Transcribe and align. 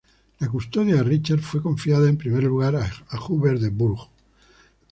La 0.39 0.47
custodia 0.49 0.95
de 0.95 1.03
Richard 1.03 1.41
fue 1.41 1.61
confiada 1.61 2.09
en 2.09 2.17
primer 2.17 2.41
lugar 2.41 2.75
a 2.75 3.23
Hubert 3.29 3.59
de 3.61 3.69
Burgh. 3.69 4.09